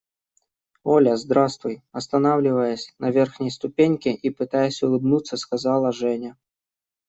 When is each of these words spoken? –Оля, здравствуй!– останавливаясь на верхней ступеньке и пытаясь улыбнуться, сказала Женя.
–Оля, 0.83 1.15
здравствуй!– 1.15 1.83
останавливаясь 1.91 2.91
на 2.97 3.11
верхней 3.11 3.51
ступеньке 3.51 4.11
и 4.15 4.31
пытаясь 4.31 4.81
улыбнуться, 4.81 5.37
сказала 5.37 5.91
Женя. 5.91 6.35